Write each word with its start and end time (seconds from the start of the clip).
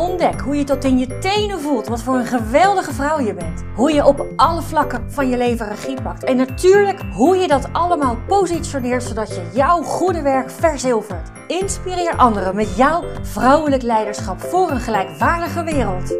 Ontdek 0.00 0.40
hoe 0.40 0.56
je 0.56 0.64
tot 0.64 0.84
in 0.84 0.98
je 0.98 1.18
tenen 1.18 1.60
voelt 1.60 1.86
wat 1.86 2.02
voor 2.02 2.14
een 2.14 2.26
geweldige 2.26 2.92
vrouw 2.92 3.20
je 3.20 3.34
bent. 3.34 3.62
Hoe 3.74 3.92
je 3.92 4.06
op 4.06 4.26
alle 4.36 4.62
vlakken 4.62 5.12
van 5.12 5.28
je 5.28 5.36
leven 5.36 5.68
regie 5.68 6.02
pakt. 6.02 6.24
En 6.24 6.36
natuurlijk 6.36 7.00
hoe 7.12 7.36
je 7.36 7.48
dat 7.48 7.72
allemaal 7.72 8.16
positioneert 8.26 9.02
zodat 9.02 9.28
je 9.28 9.50
jouw 9.54 9.82
goede 9.82 10.22
werk 10.22 10.50
verzilvert. 10.50 11.30
Inspireer 11.46 12.16
anderen 12.16 12.54
met 12.54 12.76
jouw 12.76 13.04
vrouwelijk 13.22 13.82
leiderschap 13.82 14.40
voor 14.40 14.70
een 14.70 14.80
gelijkwaardige 14.80 15.64
wereld. 15.64 16.16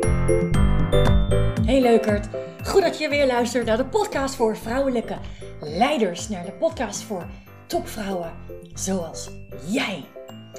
Hey 1.67 1.81
leukert, 1.81 2.29
goed 2.65 2.83
dat 2.83 2.99
je 2.99 3.09
weer 3.09 3.27
luistert 3.27 3.67
naar 3.67 3.77
de 3.77 3.87
podcast 3.87 4.35
voor 4.35 4.57
vrouwelijke 4.57 5.17
leiders. 5.61 6.29
Naar 6.29 6.45
de 6.45 6.53
podcast 6.53 7.03
voor 7.03 7.25
topvrouwen 7.67 8.33
zoals 8.75 9.31
jij. 9.67 10.05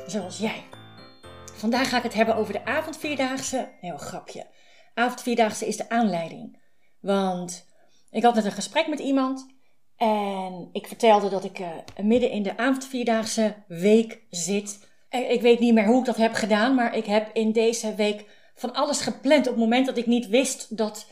Zoals 0.08 0.38
jij. 0.38 0.63
Vandaag 1.62 1.90
ga 1.90 1.98
ik 1.98 2.04
het 2.04 2.14
hebben 2.14 2.36
over 2.36 2.54
de 2.54 2.66
avondvierdaagse. 2.66 3.70
Heel 3.80 3.98
grapje. 3.98 4.48
Avondvierdaagse 4.94 5.68
is 5.68 5.78
de 5.78 5.90
aanleiding. 5.90 6.62
Want 7.00 7.66
ik 8.10 8.24
had 8.24 8.36
net 8.36 8.46
een 8.46 8.52
gesprek 8.52 8.88
met 8.88 9.00
iemand. 9.00 9.46
En 9.98 10.70
ik 10.72 10.88
vertelde 10.88 11.30
dat 11.30 11.44
ik 11.44 11.60
uh, 11.60 11.68
midden 12.04 12.30
in 12.30 12.44
de 12.44 12.58
avondvierdaagse 12.58 13.55
week 13.68 14.22
zit. 14.30 14.88
Ik 15.10 15.42
weet 15.42 15.60
niet 15.60 15.74
meer 15.74 15.86
hoe 15.86 16.00
ik 16.00 16.05
dat 16.05 16.18
heb 16.18 16.34
gedaan. 16.34 16.76
Maar 16.76 16.96
ik 16.96 17.05
heb 17.05 17.30
in 17.34 17.52
deze 17.52 17.96
week 17.96 18.26
van 18.55 18.74
alles 18.74 19.02
gepland. 19.02 19.48
Op 19.48 19.54
het 19.54 19.62
moment 19.63 19.85
dat 19.85 19.98
ik 19.98 20.05
niet 20.05 20.28
wist 20.28 20.78
dat. 20.78 21.07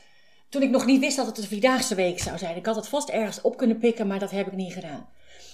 Toen 0.49 0.61
ik 0.61 0.69
nog 0.69 0.85
niet 0.85 0.99
wist 0.99 1.17
dat 1.17 1.25
het 1.25 1.37
een 1.37 1.43
vierdaagse 1.43 1.95
week 1.95 2.19
zou 2.19 2.37
zijn. 2.37 2.55
Ik 2.55 2.65
had 2.65 2.75
het 2.75 2.87
vast 2.87 3.09
ergens 3.09 3.41
op 3.41 3.57
kunnen 3.57 3.77
pikken, 3.77 4.07
maar 4.07 4.19
dat 4.19 4.31
heb 4.31 4.47
ik 4.47 4.53
niet 4.53 4.73
gedaan. 4.73 5.09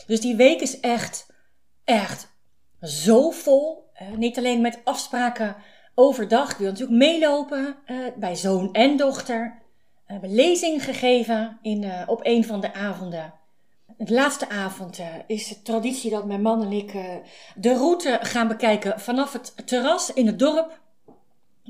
Dus 0.07 0.21
die 0.21 0.35
week 0.35 0.61
is 0.61 0.79
echt, 0.79 1.27
echt 1.83 2.34
zo 2.81 3.29
vol. 3.29 3.83
Niet 4.15 4.37
alleen 4.37 4.61
met 4.61 4.79
afspraken 4.83 5.55
overdag. 5.95 6.51
Ik 6.51 6.57
wil 6.57 6.69
natuurlijk 6.71 6.97
meelopen 6.97 7.75
bij 8.15 8.35
zoon 8.35 8.73
en 8.73 8.97
dochter. 8.97 9.61
We 10.05 10.11
hebben 10.11 10.35
lezing 10.35 10.83
gegeven 10.83 11.57
in, 11.61 11.81
uh, 11.81 12.01
op 12.05 12.19
een 12.23 12.45
van 12.45 12.61
de 12.61 12.73
avonden. 12.73 13.33
De 13.97 14.13
laatste 14.13 14.49
avond 14.49 14.99
is 15.27 15.49
het 15.49 15.65
traditie 15.65 16.11
dat 16.11 16.25
mijn 16.25 16.41
man 16.41 16.63
en 16.63 16.71
ik 16.71 16.91
de 17.55 17.73
route 17.73 18.19
gaan 18.21 18.47
bekijken 18.47 18.99
vanaf 18.99 19.33
het 19.33 19.67
terras 19.67 20.13
in 20.13 20.27
het 20.27 20.39
dorp. 20.39 20.79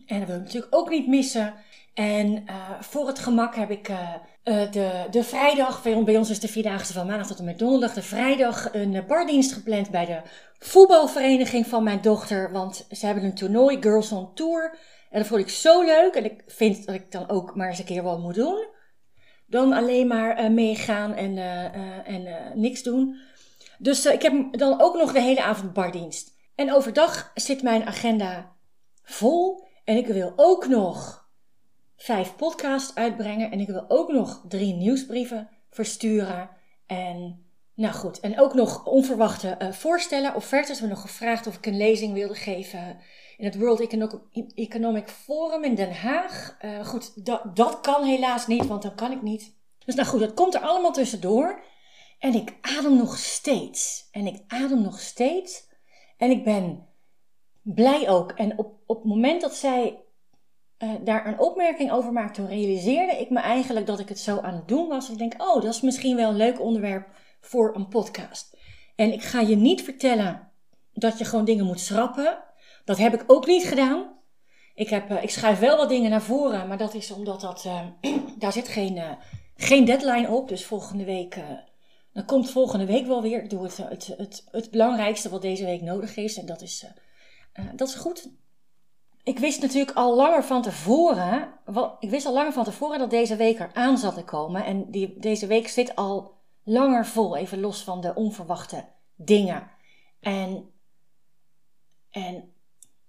En 0.05 0.19
dat 0.19 0.27
wil 0.27 0.37
ik 0.37 0.43
natuurlijk 0.43 0.75
ook 0.75 0.89
niet 0.89 1.07
missen. 1.07 1.53
En 1.93 2.45
voor 2.79 3.07
het 3.07 3.19
gemak 3.19 3.55
heb 3.55 3.71
ik 3.71 3.89
de, 4.45 5.07
de 5.11 5.23
vrijdag, 5.23 5.83
bij 5.83 6.17
ons 6.17 6.29
is 6.29 6.39
de 6.39 6.47
vierdaagse 6.47 6.93
van 6.93 7.07
maandag 7.07 7.27
tot 7.27 7.39
en 7.39 7.45
met 7.45 7.59
donderdag, 7.59 7.93
de 7.93 8.01
vrijdag 8.01 8.73
een 8.73 9.03
bardienst 9.07 9.53
gepland 9.53 9.89
bij 9.89 10.05
de 10.05 10.21
voetbalvereniging 10.59 11.67
van 11.67 11.83
mijn 11.83 12.01
dochter. 12.01 12.51
Want 12.51 12.87
ze 12.91 13.05
hebben 13.05 13.23
een 13.23 13.35
toernooi, 13.35 13.81
Girls 13.81 14.11
on 14.11 14.33
Tour. 14.33 14.77
En 15.09 15.19
dat 15.19 15.27
vond 15.27 15.41
ik 15.41 15.49
zo 15.49 15.83
leuk. 15.83 16.15
En 16.15 16.25
ik 16.25 16.43
vind 16.47 16.85
dat 16.85 16.95
ik 16.95 17.11
dan 17.11 17.29
ook 17.29 17.55
maar 17.55 17.69
eens 17.69 17.79
een 17.79 17.85
keer 17.85 18.03
wat 18.03 18.19
moet 18.19 18.35
doen. 18.35 18.67
Dan 19.47 19.73
alleen 19.73 20.07
maar 20.07 20.43
uh, 20.43 20.49
meegaan 20.49 21.13
en, 21.13 21.37
en 22.05 22.51
niks 22.59 22.83
doen. 22.83 23.15
Dus 23.77 24.05
ik 24.05 24.21
heb 24.21 24.57
dan 24.57 24.81
ook 24.81 24.95
nog 24.97 25.13
de 25.13 25.21
hele 25.21 25.43
avond 25.43 25.73
bardienst. 25.73 26.33
En 26.55 26.73
overdag 26.73 27.31
zit 27.33 27.63
mijn 27.63 27.85
agenda 27.85 28.55
vol. 29.03 29.67
En 29.83 29.97
ik 29.97 30.07
wil 30.07 30.33
ook 30.35 30.67
nog 30.67 31.24
vijf 31.95 32.35
podcasts 32.35 32.95
uitbrengen. 32.95 33.51
En 33.51 33.59
ik 33.59 33.67
wil 33.67 33.85
ook 33.87 34.11
nog 34.11 34.43
drie 34.47 34.73
nieuwsbrieven 34.73 35.49
versturen. 35.69 36.49
En 36.85 37.45
nou 37.73 37.93
goed, 37.93 38.19
en 38.19 38.39
ook 38.39 38.53
nog 38.53 38.85
onverwachte 38.85 39.55
uh, 39.61 39.71
voorstellen, 39.71 40.35
offertes. 40.35 40.79
We 40.79 40.85
hebben 40.85 40.97
nog 40.97 41.11
gevraagd 41.11 41.47
of 41.47 41.55
ik 41.55 41.65
een 41.65 41.77
lezing 41.77 42.13
wilde 42.13 42.35
geven 42.35 42.97
in 43.37 43.45
het 43.45 43.57
World 43.57 44.09
Economic 44.55 45.09
Forum 45.09 45.63
in 45.63 45.75
Den 45.75 45.93
Haag. 45.93 46.57
Uh, 46.61 46.85
goed, 46.85 47.25
dat, 47.25 47.55
dat 47.55 47.79
kan 47.81 48.03
helaas 48.03 48.47
niet, 48.47 48.65
want 48.65 48.81
dan 48.81 48.95
kan 48.95 49.11
ik 49.11 49.21
niet. 49.21 49.55
Dus 49.85 49.95
nou 49.95 50.07
goed, 50.07 50.19
dat 50.19 50.33
komt 50.33 50.55
er 50.55 50.61
allemaal 50.61 50.91
tussendoor. 50.91 51.63
En 52.19 52.33
ik 52.33 52.53
adem 52.61 52.97
nog 52.97 53.17
steeds. 53.17 54.09
En 54.11 54.27
ik 54.27 54.43
adem 54.47 54.81
nog 54.81 54.99
steeds. 54.99 55.67
En 56.17 56.31
ik 56.31 56.43
ben 56.43 56.87
blij 57.61 58.09
ook. 58.09 58.31
En 58.31 58.57
op, 58.57 58.73
op 58.85 58.97
het 58.97 59.05
moment 59.05 59.41
dat 59.41 59.55
zij 59.55 60.04
uh, 60.85 60.91
daar 61.03 61.27
een 61.27 61.39
opmerking 61.39 61.91
over 61.91 62.11
maakte, 62.11 62.45
realiseerde 62.45 63.19
ik 63.19 63.29
me 63.29 63.39
eigenlijk 63.39 63.85
dat 63.85 63.99
ik 63.99 64.09
het 64.09 64.19
zo 64.19 64.39
aan 64.39 64.53
het 64.53 64.67
doen 64.67 64.87
was. 64.87 65.09
Ik 65.09 65.17
denk, 65.17 65.33
oh, 65.37 65.61
dat 65.61 65.73
is 65.73 65.81
misschien 65.81 66.15
wel 66.15 66.29
een 66.29 66.35
leuk 66.35 66.61
onderwerp 66.61 67.07
voor 67.41 67.75
een 67.75 67.87
podcast. 67.87 68.57
En 68.95 69.13
ik 69.13 69.23
ga 69.23 69.39
je 69.39 69.55
niet 69.55 69.83
vertellen 69.83 70.51
dat 70.93 71.17
je 71.17 71.25
gewoon 71.25 71.45
dingen 71.45 71.65
moet 71.65 71.79
schrappen. 71.79 72.37
Dat 72.85 72.97
heb 72.97 73.13
ik 73.13 73.23
ook 73.27 73.45
niet 73.45 73.63
gedaan. 73.63 74.13
Ik, 74.75 74.89
heb, 74.89 75.11
uh, 75.11 75.23
ik 75.23 75.29
schrijf 75.29 75.59
wel 75.59 75.77
wat 75.77 75.89
dingen 75.89 76.09
naar 76.09 76.21
voren, 76.21 76.67
maar 76.67 76.77
dat 76.77 76.93
is 76.93 77.11
omdat 77.11 77.41
dat, 77.41 77.65
uh, 77.65 77.81
daar 78.39 78.51
zit 78.51 78.67
geen, 78.67 79.17
geen 79.55 79.85
deadline 79.85 80.29
op. 80.29 80.47
Dus 80.47 80.65
volgende 80.65 81.03
week, 81.03 81.39
dan 82.13 82.25
komt 82.25 82.49
volgende 82.49 82.85
week 82.85 83.05
wel 83.05 83.21
weer. 83.21 83.43
Ik 83.43 83.49
doe 83.49 83.63
het, 83.63 83.77
het, 83.77 84.13
het, 84.17 84.43
het 84.51 84.71
belangrijkste 84.71 85.29
wat 85.29 85.41
deze 85.41 85.65
week 85.65 85.81
nodig 85.81 86.17
is. 86.17 86.37
En 86.37 86.45
dat 86.45 86.61
is, 86.61 86.85
dat 87.75 87.87
is 87.87 87.95
goed. 87.95 88.29
Ik 89.25 89.39
wist 89.39 89.61
natuurlijk 89.61 89.97
al 89.97 90.15
langer 90.15 90.43
van 90.43 90.61
tevoren, 90.61 91.53
wel, 91.65 91.95
ik 91.99 92.09
wist 92.09 92.25
al 92.25 92.33
langer 92.33 92.53
van 92.53 92.63
tevoren 92.63 92.99
dat 92.99 93.09
deze 93.09 93.35
week 93.35 93.59
eraan 93.59 93.97
zat 93.97 94.13
te 94.13 94.23
komen. 94.23 94.65
En 94.65 94.91
die, 94.91 95.19
deze 95.19 95.47
week 95.47 95.67
zit 95.67 95.95
al 95.95 96.33
langer 96.63 97.05
vol, 97.05 97.35
even 97.35 97.59
los 97.59 97.83
van 97.83 98.01
de 98.01 98.13
onverwachte 98.15 98.85
dingen. 99.15 99.71
En, 100.19 100.71
en 102.09 102.53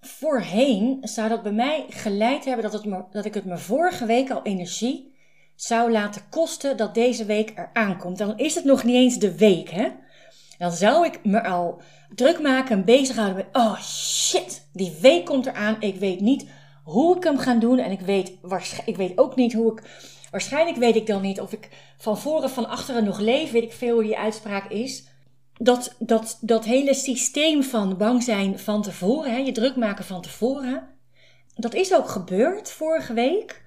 voorheen 0.01 0.99
zou 1.01 1.29
dat 1.29 1.43
bij 1.43 1.53
mij 1.53 1.87
geleid 1.89 2.45
hebben 2.45 2.71
dat, 2.71 2.83
het 2.83 3.13
dat 3.13 3.25
ik 3.25 3.35
het 3.35 3.45
me 3.45 3.59
vorige 3.59 4.07
week 4.07 4.31
al 4.31 4.43
energie 4.43 5.17
zou 5.55 5.91
laten 5.91 6.29
kosten 6.31 6.77
dat 6.77 6.95
deze 6.95 7.25
week 7.25 7.53
eraan 7.57 7.99
komt. 7.99 8.19
Dan 8.19 8.39
is 8.39 8.55
het 8.55 8.65
nog 8.65 8.85
niet 8.85 8.95
eens 8.95 9.19
de 9.19 9.37
week, 9.37 9.71
hè? 9.71 9.91
Dan 10.59 10.73
zou 10.73 11.07
ik 11.07 11.25
me 11.25 11.45
al 11.45 11.81
druk 12.15 12.41
maken 12.41 12.77
en 12.77 12.85
bezighouden 12.85 13.37
met, 13.37 13.47
oh 13.53 13.81
shit, 13.81 14.69
die 14.73 14.97
week 15.01 15.25
komt 15.25 15.47
eraan. 15.47 15.77
Ik 15.81 15.97
weet 15.97 16.21
niet 16.21 16.47
hoe 16.85 17.17
ik 17.17 17.25
hem 17.25 17.39
ga 17.39 17.55
doen 17.55 17.79
en 17.79 17.91
ik 17.91 18.01
weet, 18.01 18.33
ik 18.85 18.97
weet 18.97 19.19
ook 19.19 19.37
niet 19.37 19.53
hoe 19.53 19.73
ik 19.73 19.83
Waarschijnlijk 20.31 20.77
weet 20.77 20.97
ik 20.97 21.07
dan 21.07 21.23
niet 21.23 21.41
of 21.41 21.53
ik 21.53 21.69
van 21.99 22.19
voren, 22.19 22.51
van 22.51 22.69
achteren 22.69 23.05
nog 23.05 23.19
leef, 23.19 23.51
weet 23.51 23.63
ik 23.63 23.73
veel 23.73 23.95
hoe 23.95 24.03
die 24.03 24.19
uitspraak 24.19 24.71
is. 24.71 25.07
Dat, 25.53 25.95
dat, 25.99 26.39
dat 26.41 26.65
hele 26.65 26.95
systeem 26.95 27.63
van 27.63 27.97
bang 27.97 28.23
zijn 28.23 28.59
van 28.59 28.83
tevoren, 28.83 29.33
hè, 29.33 29.37
je 29.37 29.53
druk 29.53 29.77
maken 29.77 30.05
van 30.05 30.23
tevoren, 30.23 30.89
dat 31.55 31.75
is 31.75 31.95
ook 31.95 32.09
gebeurd 32.09 32.71
vorige 32.71 33.13
week. 33.13 33.63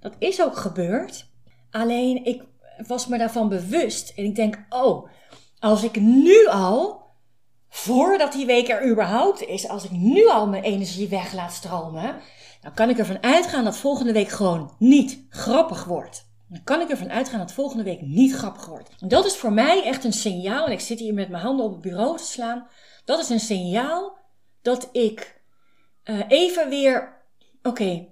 Dat 0.00 0.14
is 0.18 0.42
ook 0.42 0.56
gebeurd. 0.56 1.30
Alleen 1.70 2.24
ik 2.24 2.42
was 2.86 3.06
me 3.06 3.18
daarvan 3.18 3.48
bewust 3.48 4.12
en 4.16 4.24
ik 4.24 4.34
denk, 4.34 4.64
oh, 4.68 5.08
als 5.62 5.82
ik 5.82 6.00
nu 6.00 6.46
al, 6.46 7.00
voordat 7.68 8.32
die 8.32 8.46
week 8.46 8.68
er 8.68 8.90
überhaupt 8.90 9.42
is, 9.42 9.68
als 9.68 9.84
ik 9.84 9.90
nu 9.90 10.28
al 10.28 10.46
mijn 10.46 10.62
energie 10.62 11.08
weg 11.08 11.32
laat 11.32 11.52
stromen, 11.52 12.20
dan 12.60 12.74
kan 12.74 12.90
ik 12.90 12.98
ervan 12.98 13.22
uitgaan 13.22 13.64
dat 13.64 13.76
volgende 13.76 14.12
week 14.12 14.28
gewoon 14.28 14.74
niet 14.78 15.26
grappig 15.28 15.84
wordt. 15.84 16.30
Dan 16.48 16.64
kan 16.64 16.80
ik 16.80 16.88
ervan 16.88 17.10
uitgaan 17.10 17.38
dat 17.38 17.52
volgende 17.52 17.84
week 17.84 18.00
niet 18.00 18.34
grappig 18.34 18.66
wordt. 18.66 18.90
En 19.00 19.08
dat 19.08 19.24
is 19.24 19.36
voor 19.36 19.52
mij 19.52 19.82
echt 19.84 20.04
een 20.04 20.12
signaal, 20.12 20.66
en 20.66 20.72
ik 20.72 20.80
zit 20.80 20.98
hier 20.98 21.14
met 21.14 21.28
mijn 21.28 21.42
handen 21.42 21.66
op 21.66 21.72
het 21.72 21.80
bureau 21.80 22.16
te 22.16 22.24
slaan. 22.24 22.66
Dat 23.04 23.18
is 23.18 23.28
een 23.28 23.40
signaal 23.40 24.16
dat 24.62 24.88
ik 24.92 25.42
uh, 26.04 26.20
even 26.28 26.68
weer. 26.68 27.22
Oké, 27.62 28.08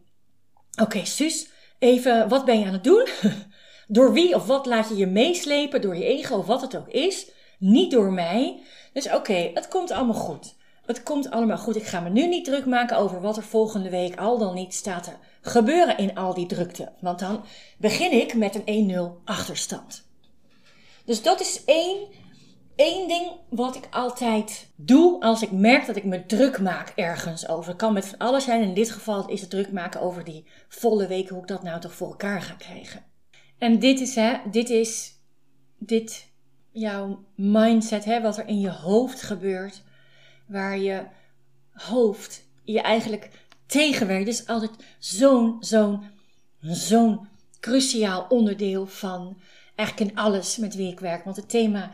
oké, 0.70 0.82
okay, 0.82 1.04
Suus, 1.04 1.50
even 1.78 2.28
wat 2.28 2.44
ben 2.44 2.58
je 2.58 2.66
aan 2.66 2.72
het 2.72 2.84
doen? 2.84 3.08
door 3.88 4.12
wie 4.12 4.34
of 4.34 4.46
wat 4.46 4.66
laat 4.66 4.88
je 4.88 4.96
je 4.96 5.06
meeslepen? 5.06 5.80
Door 5.80 5.96
je 5.96 6.04
ego 6.04 6.36
of 6.36 6.46
wat 6.46 6.60
het 6.60 6.76
ook 6.76 6.88
is. 6.88 7.38
Niet 7.60 7.90
door 7.90 8.12
mij. 8.12 8.62
Dus 8.92 9.12
oké, 9.12 9.50
het 9.54 9.68
komt 9.68 9.90
allemaal 9.90 10.14
goed. 10.14 10.54
Het 10.86 11.02
komt 11.02 11.30
allemaal 11.30 11.58
goed. 11.58 11.76
Ik 11.76 11.86
ga 11.86 12.00
me 12.00 12.10
nu 12.10 12.26
niet 12.26 12.44
druk 12.44 12.66
maken 12.66 12.96
over 12.96 13.20
wat 13.20 13.36
er 13.36 13.42
volgende 13.42 13.90
week 13.90 14.18
al 14.18 14.38
dan 14.38 14.54
niet 14.54 14.74
staat 14.74 15.04
te 15.04 15.10
gebeuren 15.40 15.98
in 15.98 16.14
al 16.14 16.34
die 16.34 16.46
drukte. 16.46 16.92
Want 17.00 17.18
dan 17.18 17.44
begin 17.78 18.12
ik 18.12 18.34
met 18.34 18.62
een 18.64 19.18
1-0 19.20 19.24
achterstand. 19.24 20.08
Dus 21.04 21.22
dat 21.22 21.40
is 21.40 21.64
één, 21.64 22.08
één 22.76 23.08
ding 23.08 23.30
wat 23.48 23.76
ik 23.76 23.88
altijd 23.90 24.68
doe 24.76 25.20
als 25.20 25.42
ik 25.42 25.50
merk 25.50 25.86
dat 25.86 25.96
ik 25.96 26.04
me 26.04 26.26
druk 26.26 26.60
maak 26.60 26.92
ergens 26.96 27.48
over. 27.48 27.68
Het 27.68 27.78
kan 27.78 27.92
met 27.92 28.06
van 28.06 28.18
alles 28.18 28.44
zijn. 28.44 28.62
In 28.62 28.74
dit 28.74 28.90
geval 28.90 29.28
is 29.28 29.40
het 29.40 29.50
druk 29.50 29.72
maken 29.72 30.00
over 30.00 30.24
die 30.24 30.46
volle 30.68 31.06
week, 31.06 31.28
hoe 31.28 31.40
ik 31.40 31.48
dat 31.48 31.62
nou 31.62 31.80
toch 31.80 31.94
voor 31.94 32.08
elkaar 32.08 32.42
ga 32.42 32.54
krijgen. 32.54 33.04
En 33.58 33.78
dit 33.78 34.00
is, 34.00 34.14
hè, 34.14 34.36
dit 34.50 34.70
is, 34.70 35.12
dit 35.78 36.29
jouw 36.72 37.24
mindset, 37.34 38.04
hè, 38.04 38.20
wat 38.20 38.38
er 38.38 38.46
in 38.46 38.60
je 38.60 38.70
hoofd 38.70 39.22
gebeurt, 39.22 39.82
waar 40.46 40.78
je 40.78 41.06
hoofd 41.72 42.44
je 42.64 42.80
eigenlijk 42.80 43.30
tegenwerkt. 43.66 44.28
Is 44.28 44.46
altijd 44.46 44.70
zo'n, 44.98 45.56
zo'n, 45.60 46.02
zo'n 46.60 47.28
cruciaal 47.60 48.26
onderdeel 48.28 48.86
van 48.86 49.40
eigenlijk 49.74 50.10
in 50.10 50.16
alles 50.16 50.56
met 50.56 50.74
wie 50.74 50.90
ik 50.90 51.00
werk. 51.00 51.24
Want 51.24 51.36
het 51.36 51.48
thema 51.48 51.90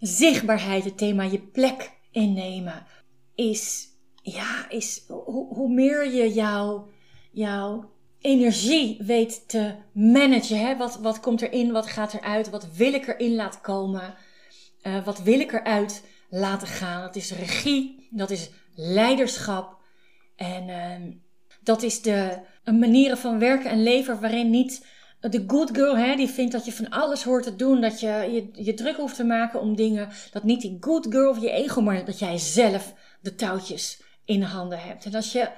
zichtbaarheid, 0.00 0.84
het 0.84 0.98
thema 0.98 1.22
je 1.22 1.40
plek 1.40 1.92
innemen, 2.10 2.86
is, 3.34 3.88
ja, 4.22 4.70
is 4.70 5.04
hoe, 5.08 5.54
hoe 5.54 5.72
meer 5.72 6.12
je 6.12 6.32
jouw, 6.32 6.88
jouw 7.32 7.90
energie 8.20 8.96
weet 9.02 9.48
te 9.48 9.74
managen. 9.92 10.58
Hè? 10.58 10.76
Wat, 10.76 10.98
wat 11.00 11.20
komt 11.20 11.42
erin, 11.42 11.72
wat 11.72 11.86
gaat 11.86 12.14
eruit, 12.14 12.50
wat 12.50 12.66
wil 12.76 12.94
ik 12.94 13.06
erin 13.06 13.34
laten 13.34 13.60
komen, 13.60 14.14
uh, 14.82 15.04
wat 15.04 15.22
wil 15.22 15.40
ik 15.40 15.52
eruit 15.52 16.02
laten 16.30 16.68
gaan. 16.68 17.02
Dat 17.02 17.16
is 17.16 17.32
regie, 17.32 18.08
dat 18.10 18.30
is 18.30 18.50
leiderschap 18.74 19.78
en 20.36 20.68
uh, 20.68 21.14
dat 21.62 21.82
is 21.82 22.02
de 22.02 22.38
manieren 22.64 23.18
van 23.18 23.38
werken 23.38 23.70
en 23.70 23.82
leven 23.82 24.20
waarin 24.20 24.50
niet 24.50 24.86
de 25.20 25.44
good 25.46 25.70
girl, 25.72 25.96
hè, 25.96 26.16
die 26.16 26.28
vindt 26.28 26.52
dat 26.52 26.64
je 26.64 26.72
van 26.72 26.88
alles 26.88 27.22
hoort 27.22 27.42
te 27.42 27.56
doen, 27.56 27.80
dat 27.80 28.00
je, 28.00 28.08
je 28.08 28.64
je 28.64 28.74
druk 28.74 28.96
hoeft 28.96 29.16
te 29.16 29.24
maken 29.24 29.60
om 29.60 29.76
dingen, 29.76 30.08
dat 30.30 30.42
niet 30.42 30.60
die 30.60 30.76
good 30.80 31.06
girl 31.10 31.30
of 31.30 31.40
je 31.40 31.50
ego, 31.50 31.80
maar 31.80 32.04
dat 32.04 32.18
jij 32.18 32.38
zelf 32.38 32.94
de 33.20 33.34
touwtjes 33.34 34.02
in 34.24 34.42
handen 34.42 34.80
hebt. 34.80 35.04
En 35.04 35.14
als 35.14 35.32
je, 35.32 35.48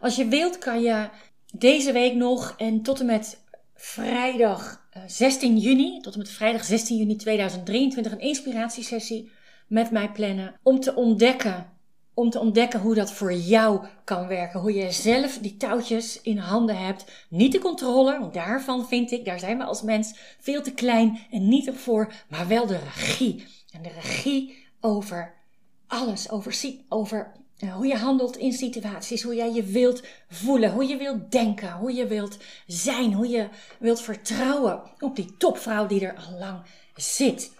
als 0.00 0.16
je 0.16 0.28
wilt, 0.28 0.58
kan 0.58 0.82
je 0.82 1.08
deze 1.54 1.92
week 1.92 2.14
nog 2.14 2.54
en 2.56 2.82
tot 2.82 3.00
en 3.00 3.06
met 3.06 3.42
vrijdag 3.74 4.88
16 5.06 5.56
eh, 5.56 5.62
juni, 5.62 6.00
tot 6.00 6.12
en 6.12 6.18
met 6.18 6.30
vrijdag 6.30 6.64
16 6.64 6.96
juni 6.96 7.16
2023, 7.16 8.12
een 8.12 8.20
inspiratiesessie 8.20 9.30
met 9.66 9.90
mij 9.90 10.10
plannen 10.10 10.54
om 10.62 10.80
te 10.80 10.94
ontdekken 10.94 11.76
om 12.18 12.30
te 12.30 12.40
ontdekken 12.40 12.80
hoe 12.80 12.94
dat 12.94 13.12
voor 13.12 13.32
jou 13.32 13.86
kan 14.04 14.26
werken. 14.26 14.60
Hoe 14.60 14.74
je 14.74 14.90
zelf 14.90 15.38
die 15.38 15.56
touwtjes 15.56 16.20
in 16.20 16.38
handen 16.38 16.78
hebt. 16.78 17.04
Niet 17.28 17.52
de 17.52 17.58
controle, 17.58 18.18
want 18.18 18.34
daarvan 18.34 18.88
vind 18.88 19.10
ik, 19.10 19.24
daar 19.24 19.38
zijn 19.38 19.58
we 19.58 19.64
als 19.64 19.82
mens 19.82 20.14
veel 20.40 20.62
te 20.62 20.72
klein 20.72 21.18
en 21.30 21.48
niet 21.48 21.68
op 21.68 21.78
voor, 21.78 22.12
maar 22.28 22.48
wel 22.48 22.66
de 22.66 22.78
regie. 22.78 23.44
En 23.72 23.82
de 23.82 23.88
regie 23.88 24.66
over 24.80 25.34
alles, 25.86 26.30
over, 26.30 26.56
over 26.88 27.32
hoe 27.66 27.86
je 27.86 27.96
handelt 27.96 28.36
in 28.36 28.52
situaties, 28.52 29.22
hoe 29.22 29.34
jij 29.34 29.52
je 29.52 29.62
wilt 29.62 30.02
voelen, 30.30 30.72
hoe 30.72 30.86
je 30.86 30.96
wilt 30.96 31.30
denken, 31.30 31.72
hoe 31.72 31.94
je 31.94 32.06
wilt 32.06 32.36
zijn, 32.66 33.12
hoe 33.12 33.28
je 33.28 33.48
wilt 33.78 34.00
vertrouwen 34.00 34.82
op 34.98 35.16
die 35.16 35.36
topvrouw 35.36 35.86
die 35.86 36.06
er 36.06 36.16
al 36.16 36.38
lang 36.38 36.62
zit. 36.96 37.52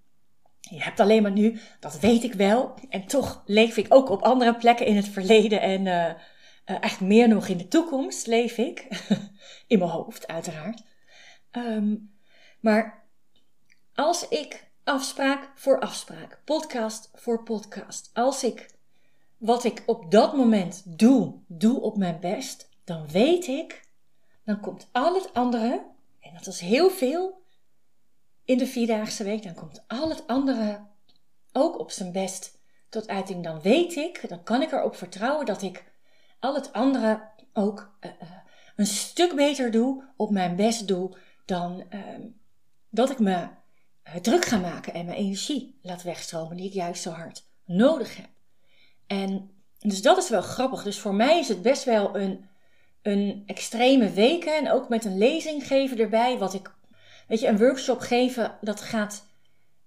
Je 0.60 0.82
hebt 0.82 1.00
alleen 1.00 1.22
maar 1.22 1.32
nu, 1.32 1.58
dat 1.80 2.00
weet 2.00 2.22
ik 2.22 2.34
wel. 2.34 2.74
En 2.88 3.06
toch 3.06 3.42
leef 3.46 3.76
ik 3.76 3.86
ook 3.88 4.08
op 4.10 4.22
andere 4.22 4.54
plekken 4.54 4.86
in 4.86 4.96
het 4.96 5.08
verleden 5.08 5.60
en 5.60 5.86
uh, 5.86 6.04
uh, 6.04 6.14
echt 6.80 7.00
meer 7.00 7.28
nog 7.28 7.48
in 7.48 7.56
de 7.56 7.68
toekomst 7.68 8.26
leef 8.26 8.58
ik. 8.58 8.86
in 9.66 9.78
mijn 9.78 9.90
hoofd, 9.90 10.26
uiteraard. 10.26 10.82
Um, 11.52 12.16
maar 12.60 13.06
als 13.94 14.28
ik 14.28 14.70
afspraak 14.84 15.50
voor 15.54 15.80
afspraak, 15.80 16.40
podcast 16.44 17.10
voor 17.14 17.42
podcast, 17.42 18.10
als 18.14 18.44
ik 18.44 18.70
wat 19.36 19.64
ik 19.64 19.82
op 19.86 20.10
dat 20.10 20.36
moment 20.36 20.82
doe, 20.98 21.34
doe 21.46 21.80
op 21.80 21.96
mijn 21.96 22.20
best, 22.20 22.68
dan 22.84 23.08
weet 23.08 23.46
ik, 23.46 23.88
dan 24.44 24.60
komt 24.60 24.88
al 24.92 25.14
het 25.14 25.34
andere, 25.34 25.86
en 26.20 26.34
dat 26.34 26.46
is 26.46 26.60
heel 26.60 26.90
veel 26.90 27.42
in 28.48 28.58
de 28.58 28.66
vierdaagse 28.66 29.24
week, 29.24 29.42
dan 29.42 29.54
komt 29.54 29.84
al 29.86 30.08
het 30.08 30.26
andere 30.26 30.80
ook 31.52 31.78
op 31.78 31.90
zijn 31.90 32.12
best 32.12 32.58
tot 32.88 33.08
uiting. 33.08 33.44
Dan 33.44 33.60
weet 33.60 33.96
ik, 33.96 34.28
dan 34.28 34.42
kan 34.42 34.62
ik 34.62 34.72
erop 34.72 34.96
vertrouwen 34.96 35.46
dat 35.46 35.62
ik 35.62 35.84
al 36.40 36.54
het 36.54 36.72
andere 36.72 37.28
ook 37.52 37.96
uh, 38.00 38.10
uh, 38.22 38.28
een 38.76 38.86
stuk 38.86 39.34
beter 39.34 39.70
doe, 39.70 40.04
op 40.16 40.30
mijn 40.30 40.56
best 40.56 40.88
doe, 40.88 41.16
dan, 41.44 41.84
uh, 41.90 42.00
dat 42.90 43.10
ik 43.10 43.18
me 43.18 43.48
eh, 44.02 44.14
druk 44.14 44.44
ga 44.44 44.58
maken 44.58 44.94
en 44.94 45.04
mijn 45.04 45.18
energie 45.18 45.78
laat 45.82 46.02
wegstromen 46.02 46.56
die 46.56 46.66
ik 46.66 46.72
juist 46.72 47.02
zo 47.02 47.10
hard 47.10 47.44
nodig 47.64 48.16
heb. 48.16 48.28
En 49.06 49.50
dus 49.78 50.02
dat 50.02 50.18
is 50.18 50.28
wel 50.28 50.42
grappig. 50.42 50.82
Dus 50.82 50.98
voor 50.98 51.14
mij 51.14 51.38
is 51.38 51.48
het 51.48 51.62
best 51.62 51.84
wel 51.84 52.16
een, 52.16 52.48
een 53.02 53.42
extreme 53.46 54.10
week. 54.10 54.44
En 54.44 54.70
ook 54.70 54.88
met 54.88 55.04
een 55.04 55.18
lezing 55.18 55.66
geven 55.66 55.98
erbij. 55.98 56.38
Wat 56.38 56.54
ik, 56.54 56.76
weet 57.28 57.40
je, 57.40 57.46
een 57.46 57.58
workshop 57.58 58.00
geven, 58.00 58.58
dat 58.60 58.80
gaat 58.80 59.26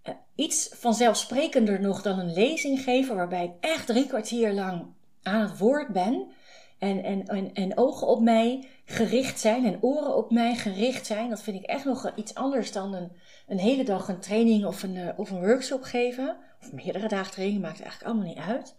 uh, 0.04 0.14
iets 0.36 0.70
vanzelfsprekender 0.74 1.82
nog 1.82 2.02
dan 2.02 2.20
een 2.20 2.34
lezing 2.34 2.82
geven. 2.82 3.16
Waarbij 3.16 3.44
ik 3.44 3.52
echt 3.60 3.88
drie 3.88 4.08
kwartier 4.08 4.54
lang 4.54 4.86
aan 5.24 5.42
het 5.42 5.58
woord 5.58 5.88
ben. 5.88 6.32
En, 6.80 7.04
en, 7.04 7.28
en, 7.28 7.54
en 7.54 7.78
ogen 7.78 8.08
op 8.08 8.22
mij 8.22 8.68
gericht 8.86 9.40
zijn 9.40 9.66
en 9.66 9.78
oren 9.82 10.16
op 10.16 10.32
mij 10.32 10.56
gericht 10.56 11.06
zijn. 11.06 11.30
Dat 11.30 11.42
vind 11.42 11.58
ik 11.58 11.66
echt 11.66 11.86
nog 11.86 12.12
iets 12.16 12.36
anders 12.36 12.72
dan 12.72 12.94
een, 12.94 13.12
een 13.48 13.60
hele 13.60 13.84
dag 13.84 14.08
een 14.08 14.20
training 14.20 14.66
of 14.66 14.84
een, 14.84 14.96
uh, 14.96 15.10
of 15.16 15.32
een 15.32 15.40
workshop 15.40 15.84
geven. 15.84 16.38
Of 16.62 16.72
meerdere 16.72 17.08
dagen 17.08 17.32
training, 17.32 17.62
maakt 17.62 17.82
eigenlijk 17.82 18.12
allemaal 18.12 18.28
niet 18.28 18.48
uit. 18.48 18.76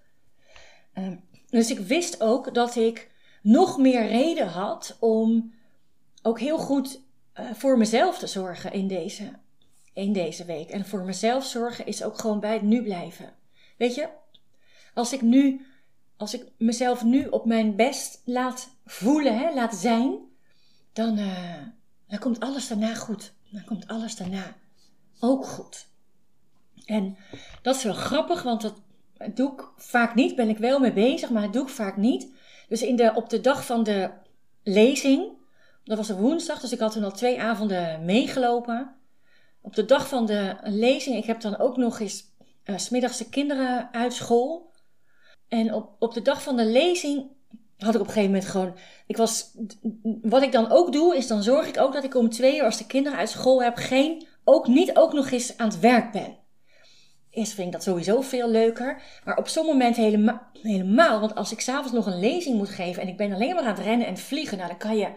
Uh, 0.95 1.17
dus 1.51 1.71
ik 1.71 1.79
wist 1.79 2.21
ook 2.21 2.55
dat 2.55 2.77
ik 2.77 3.11
nog 3.43 3.79
meer 3.79 4.07
reden 4.07 4.47
had 4.47 4.97
om 5.01 5.55
ook 6.23 6.41
heel 6.41 6.59
goed 6.59 7.01
uh, 7.41 7.51
voor 7.53 7.79
mezelf 7.79 8.19
te 8.19 8.27
zorgen 8.27 8.73
in 8.73 8.89
deze, 8.89 9.33
in 9.93 10.13
deze 10.13 10.45
week. 10.45 10.71
En 10.71 10.87
voor 10.87 11.05
mezelf 11.05 11.45
zorgen 11.45 11.87
is 11.87 12.05
ook 12.05 12.19
gewoon 12.19 12.41
bij 12.41 12.53
het 12.53 12.63
nu 12.63 12.83
blijven. 12.83 13.33
Weet 13.77 13.95
je, 13.95 14.09
als 14.95 15.13
ik 15.13 15.23
nu 15.23 15.67
als 16.23 16.35
ik 16.35 16.45
mezelf 16.59 17.05
nu 17.05 17.27
op 17.27 17.45
mijn 17.45 17.77
best 17.77 18.23
laat 18.25 18.69
voelen, 18.85 19.39
hè, 19.39 19.55
laat 19.55 19.75
zijn, 19.75 20.19
dan, 20.93 21.19
uh, 21.19 21.59
dan 22.09 22.19
komt 22.19 22.41
alles 22.41 22.69
daarna 22.69 22.95
goed. 22.95 23.33
Dan 23.51 23.65
komt 23.65 23.89
alles 23.89 24.17
daarna 24.17 24.57
ook 25.21 25.47
goed. 25.47 25.89
En 26.85 27.17
dat 27.63 27.77
is 27.77 27.83
wel 27.83 27.95
grappig, 27.95 28.43
want 28.43 28.63
dat 28.63 28.75
doe 29.35 29.53
ik 29.53 29.69
vaak 29.77 30.15
niet. 30.15 30.37
Ben 30.37 30.49
ik 30.49 30.59
wel 30.59 30.79
mee 30.79 30.93
bezig, 30.93 31.31
maar 31.31 31.43
dat 31.43 31.53
doe 31.53 31.63
ik 31.63 31.69
vaak 31.69 31.97
niet. 31.97 32.29
Dus 32.69 32.83
in 32.83 32.97
de, 32.97 33.13
op 33.15 33.31
de 33.31 33.41
dag 33.41 33.67
van 33.67 33.83
de 33.83 34.11
lezing, 34.63 35.33
dat 35.85 35.97
was 35.97 36.09
een 36.09 36.17
woensdag, 36.17 36.61
dus 36.61 36.73
ik 36.73 36.79
had 36.79 36.93
toen 36.93 37.05
al 37.05 37.13
twee 37.13 37.41
avonden 37.41 38.05
meegelopen. 38.05 38.95
Op 39.61 39.75
de 39.75 39.85
dag 39.85 40.09
van 40.09 40.27
de 40.27 40.57
lezing, 40.63 41.17
ik 41.17 41.25
heb 41.25 41.41
dan 41.41 41.59
ook 41.59 41.77
nog 41.77 42.01
eens 42.01 42.25
uh, 42.65 42.79
smiddags 42.79 43.19
de 43.19 43.29
kinderen 43.29 43.93
uit 43.93 44.13
school. 44.13 44.73
En 45.49 45.75
op, 45.75 45.97
op 45.99 46.15
de 46.15 46.23
dag 46.23 46.43
van 46.43 46.57
de 46.57 46.67
lezing 46.67 47.31
had 47.79 47.95
ik 47.95 48.01
op 48.01 48.07
een 48.07 48.13
gegeven 48.13 48.33
moment 48.33 48.51
gewoon. 48.51 48.77
Ik 49.07 49.17
was, 49.17 49.51
wat 50.23 50.43
ik 50.43 50.53
dan 50.53 50.71
ook 50.71 50.93
doe, 50.93 51.17
is 51.17 51.27
dan 51.27 51.43
zorg 51.43 51.67
ik 51.67 51.81
ook 51.81 51.93
dat 51.93 52.05
ik 52.05 52.15
om 52.15 52.31
twee 52.31 52.57
uur, 52.57 52.65
als 52.65 52.79
de 52.79 52.87
kinderen 52.87 53.19
uit 53.19 53.29
school 53.29 53.63
heb, 53.63 53.77
geen, 53.77 54.27
ook 54.45 54.67
niet 54.67 54.97
ook 54.97 55.13
nog 55.13 55.31
eens 55.31 55.57
aan 55.57 55.69
het 55.69 55.81
werk 55.81 56.13
ben. 56.13 56.41
Eerst 57.31 57.53
vind 57.53 57.67
ik 57.67 57.73
dat 57.73 57.83
sowieso 57.83 58.21
veel 58.21 58.51
leuker. 58.51 59.03
Maar 59.25 59.37
op 59.37 59.49
zo'n 59.49 59.67
moment 59.67 59.97
helemaal, 59.97 60.43
helemaal. 60.63 61.21
Want 61.21 61.35
als 61.35 61.53
ik 61.53 61.61
s'avonds 61.61 61.93
nog 61.93 62.07
een 62.07 62.21
lezing 62.21 62.57
moet 62.57 62.69
geven 62.69 63.03
en 63.03 63.09
ik 63.09 63.17
ben 63.17 63.33
alleen 63.33 63.55
maar 63.55 63.65
aan 63.65 63.75
het 63.75 63.85
rennen 63.85 64.07
en 64.07 64.17
vliegen, 64.17 64.57
nou 64.57 64.69
dan 64.69 64.79
kan 64.79 64.97
je, 64.97 65.09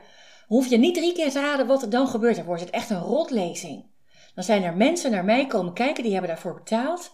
hoef 0.46 0.68
je 0.68 0.78
niet 0.78 0.96
drie 0.96 1.14
keer 1.14 1.32
te 1.32 1.40
raden 1.40 1.68
wat 1.68 1.82
er 1.82 1.90
dan 1.90 2.08
gebeurt. 2.08 2.36
Dan 2.36 2.46
wordt 2.46 2.62
het 2.62 2.70
echt 2.70 2.90
een 2.90 3.00
rotlezing. 3.00 3.86
Dan 4.36 4.44
zijn 4.44 4.64
er 4.64 4.76
mensen 4.76 5.12
naar 5.12 5.26
mij 5.26 5.48
komen 5.48 5.74
kijken, 5.74 6.04
die 6.04 6.12
hebben 6.12 6.30
daarvoor 6.30 6.54
betaald. 6.54 7.12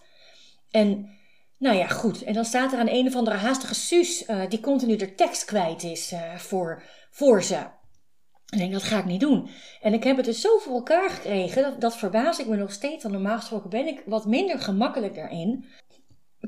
En 0.70 1.10
nou 1.58 1.76
ja, 1.76 1.86
goed. 1.86 2.22
En 2.22 2.32
dan 2.32 2.44
staat 2.44 2.72
er 2.72 2.78
aan 2.78 2.88
een 2.88 3.06
of 3.06 3.14
andere 3.14 3.36
haastige 3.36 3.74
Suus 3.74 4.28
uh, 4.28 4.40
die 4.48 4.60
continu 4.60 4.96
de 4.96 5.14
tekst 5.14 5.44
kwijt 5.44 5.82
is 5.82 6.12
uh, 6.12 6.34
voor, 6.34 6.82
voor 7.10 7.42
ze. 7.42 7.66
Ik 8.46 8.58
denk, 8.58 8.72
dat 8.72 8.82
ga 8.82 8.98
ik 8.98 9.04
niet 9.04 9.20
doen. 9.20 9.50
En 9.80 9.94
ik 9.94 10.04
heb 10.04 10.16
het 10.16 10.24
dus 10.24 10.40
zo 10.40 10.58
voor 10.58 10.74
elkaar 10.74 11.10
gekregen, 11.10 11.62
dat, 11.62 11.80
dat 11.80 11.96
verbaas 11.96 12.38
ik 12.38 12.46
me 12.46 12.56
nog 12.56 12.72
steeds. 12.72 13.02
Want 13.02 13.14
normaal 13.14 13.38
gesproken 13.38 13.70
ben 13.70 13.86
ik 13.86 14.02
wat 14.06 14.26
minder 14.26 14.58
gemakkelijk 14.58 15.14
daarin. 15.14 15.64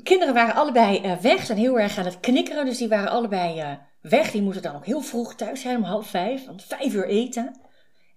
kinderen 0.03 0.33
waren 0.33 0.55
allebei 0.55 1.01
uh, 1.05 1.17
weg, 1.17 1.45
zijn 1.45 1.57
heel 1.57 1.79
erg 1.79 1.97
aan 1.97 2.05
het 2.05 2.19
knikkeren. 2.19 2.65
Dus 2.65 2.77
die 2.77 2.87
waren 2.87 3.09
allebei 3.09 3.79
weg. 4.09 4.31
Die 4.31 4.41
moeten 4.41 4.61
dan 4.61 4.75
ook 4.75 4.85
heel 4.85 5.01
vroeg 5.01 5.35
thuis 5.35 5.61
zijn, 5.61 5.77
om 5.77 5.83
half 5.83 6.07
vijf. 6.07 6.45
Want 6.45 6.63
vijf 6.63 6.93
uur 6.93 7.07
eten. 7.07 7.59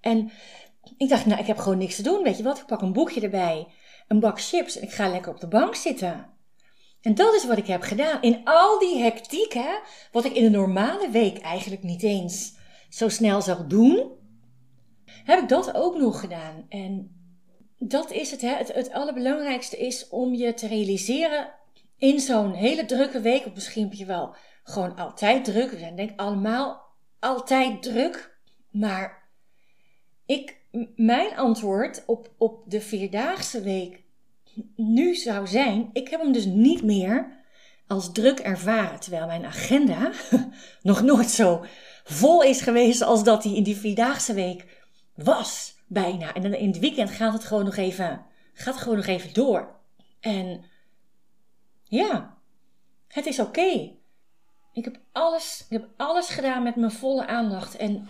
En 0.00 0.30
ik 0.96 1.08
dacht, 1.08 1.26
nou, 1.26 1.40
ik 1.40 1.46
heb 1.46 1.58
gewoon 1.58 1.78
niks 1.78 1.96
te 1.96 2.02
doen. 2.02 2.22
Weet 2.22 2.36
je 2.36 2.42
wat? 2.42 2.58
Ik 2.58 2.66
pak 2.66 2.80
een 2.80 2.92
boekje 2.92 3.20
erbij, 3.20 3.66
een 4.08 4.20
bak 4.20 4.40
chips 4.40 4.76
en 4.76 4.82
ik 4.82 4.92
ga 4.92 5.08
lekker 5.08 5.32
op 5.32 5.40
de 5.40 5.48
bank 5.48 5.74
zitten. 5.74 6.26
En 7.00 7.14
dat 7.14 7.34
is 7.34 7.46
wat 7.46 7.58
ik 7.58 7.66
heb 7.66 7.82
gedaan. 7.82 8.22
In 8.22 8.40
al 8.44 8.78
die 8.78 8.98
hectiek, 8.98 9.52
hè, 9.52 9.78
wat 10.12 10.24
ik 10.24 10.32
in 10.32 10.44
een 10.44 10.52
normale 10.52 11.10
week 11.10 11.38
eigenlijk 11.38 11.82
niet 11.82 12.02
eens 12.02 12.56
zo 12.88 13.08
snel 13.08 13.42
zou 13.42 13.66
doen, 13.66 14.10
heb 15.24 15.38
ik 15.42 15.48
dat 15.48 15.74
ook 15.74 15.98
nog 15.98 16.20
gedaan. 16.20 16.66
En 16.68 17.16
dat 17.78 18.10
is 18.10 18.30
het, 18.30 18.40
hè. 18.40 18.54
Het, 18.54 18.74
het 18.74 18.92
allerbelangrijkste 18.92 19.78
is 19.78 20.08
om 20.08 20.34
je 20.34 20.54
te 20.54 20.66
realiseren 20.66 21.54
in 21.96 22.20
zo'n 22.20 22.52
hele 22.52 22.84
drukke 22.84 23.20
week, 23.20 23.46
of 23.46 23.54
misschien 23.54 23.82
heb 23.82 23.92
je 23.92 24.04
wel 24.04 24.34
gewoon 24.68 24.96
altijd 24.96 25.44
druk. 25.44 25.70
We 25.70 25.78
zijn 25.78 25.96
denk 25.96 26.10
ik 26.10 26.20
allemaal 26.20 26.86
altijd 27.18 27.82
druk. 27.82 28.38
Maar 28.70 29.28
ik, 30.26 30.56
mijn 30.96 31.36
antwoord 31.36 32.02
op, 32.06 32.30
op 32.38 32.62
de 32.66 32.80
vierdaagse 32.80 33.60
week 33.60 34.02
nu 34.76 35.14
zou 35.14 35.46
zijn, 35.46 35.90
ik 35.92 36.08
heb 36.08 36.20
hem 36.20 36.32
dus 36.32 36.44
niet 36.44 36.82
meer 36.82 37.36
als 37.86 38.12
druk 38.12 38.38
ervaren. 38.38 39.00
Terwijl 39.00 39.26
mijn 39.26 39.44
agenda 39.44 40.12
nog 40.82 41.02
nooit 41.02 41.30
zo 41.30 41.64
vol 42.04 42.42
is 42.42 42.60
geweest 42.60 43.02
als 43.02 43.24
dat 43.24 43.42
die 43.42 43.56
in 43.56 43.62
die 43.62 43.76
vierdaagse 43.76 44.34
week 44.34 44.84
was. 45.14 45.76
Bijna. 45.86 46.34
En 46.34 46.42
dan 46.42 46.54
in 46.54 46.68
het 46.68 46.78
weekend 46.78 47.10
gaat 47.10 47.32
het 47.32 47.44
gewoon 47.44 47.64
nog 47.64 47.76
even, 47.76 48.26
gaat 48.54 48.76
gewoon 48.76 48.96
nog 48.96 49.06
even 49.06 49.34
door. 49.34 49.76
En 50.20 50.64
ja, 51.82 52.38
het 53.08 53.26
is 53.26 53.38
oké. 53.38 53.97
Ik 54.78 54.84
heb 54.84 54.98
alles, 55.12 55.64
ik 55.68 55.80
heb 55.80 55.88
alles 55.96 56.28
gedaan 56.28 56.62
met 56.62 56.76
mijn 56.76 56.90
volle 56.92 57.26
aandacht. 57.26 57.76
En 57.76 58.08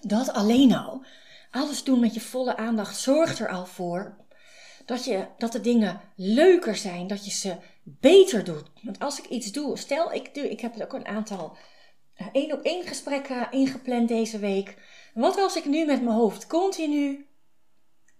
dat 0.00 0.32
alleen 0.32 0.74
al, 0.74 1.04
alles 1.50 1.84
doen 1.84 2.00
met 2.00 2.14
je 2.14 2.20
volle 2.20 2.56
aandacht, 2.56 2.98
zorgt 2.98 3.38
er 3.38 3.48
al 3.48 3.66
voor 3.66 4.16
dat, 4.84 5.04
je, 5.04 5.26
dat 5.38 5.52
de 5.52 5.60
dingen 5.60 6.00
leuker 6.16 6.76
zijn, 6.76 7.06
dat 7.06 7.24
je 7.24 7.30
ze 7.30 7.56
beter 7.82 8.44
doet. 8.44 8.70
Want 8.82 8.98
als 8.98 9.18
ik 9.18 9.26
iets 9.26 9.52
doe, 9.52 9.78
stel 9.78 10.12
ik, 10.12 10.34
doe, 10.34 10.50
ik 10.50 10.60
heb 10.60 10.80
ook 10.80 10.92
een 10.92 11.06
aantal 11.06 11.56
eh, 12.14 12.26
één 12.32 12.52
op 12.52 12.62
één 12.62 12.86
gesprekken 12.86 13.50
ingepland 13.50 14.08
deze 14.08 14.38
week. 14.38 14.76
Wat 15.14 15.38
als 15.38 15.56
ik 15.56 15.64
nu 15.64 15.84
met 15.84 16.02
mijn 16.02 16.16
hoofd 16.16 16.46
continu 16.46 17.26